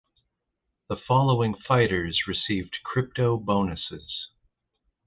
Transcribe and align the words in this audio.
The 0.89 0.95
following 0.95 1.53
fighters 1.53 2.23
received 2.27 2.79
crypto 2.83 3.37
bonuses. 3.37 4.29